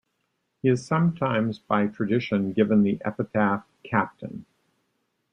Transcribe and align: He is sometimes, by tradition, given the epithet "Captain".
He 0.63 0.69
is 0.69 0.83
sometimes, 0.83 1.59
by 1.59 1.85
tradition, 1.85 2.53
given 2.53 2.81
the 2.81 2.99
epithet 3.05 3.61
"Captain". 3.83 4.45